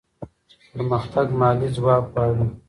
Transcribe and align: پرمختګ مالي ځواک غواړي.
پرمختګ 0.71 1.27
مالي 1.39 1.67
ځواک 1.75 2.03
غواړي. 2.11 2.45